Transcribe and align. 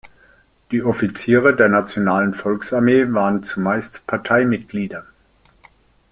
Die 0.71 0.81
Offiziere 0.81 1.55
der 1.55 1.69
Nationalen 1.69 2.33
Volksarmee 2.33 3.13
waren 3.13 3.43
zumeist 3.43 4.07
Parteimitglieder. 4.07 5.05